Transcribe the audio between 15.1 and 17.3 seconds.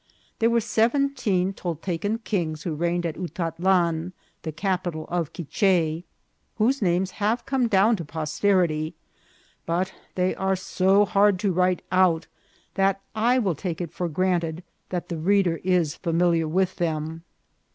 reader is familiar with them.